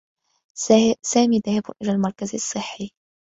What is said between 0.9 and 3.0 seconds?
سامي ذاهب إلى المركز الصّحّي.